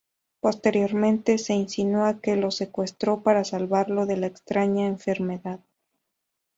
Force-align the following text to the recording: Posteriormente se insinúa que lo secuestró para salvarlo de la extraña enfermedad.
Posteriormente 0.39 1.37
se 1.37 1.53
insinúa 1.53 2.21
que 2.21 2.35
lo 2.35 2.49
secuestró 2.49 3.21
para 3.21 3.43
salvarlo 3.43 4.07
de 4.07 4.17
la 4.17 4.25
extraña 4.25 4.87
enfermedad. 4.87 5.59